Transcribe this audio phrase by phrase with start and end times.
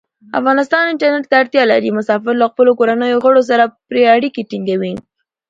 [0.39, 1.89] افغانستان انټرنیټ ته اړتیا لري.
[1.99, 4.93] مسافر له خپلو کورنیو غړو سره پری اړیکې ټینګوی.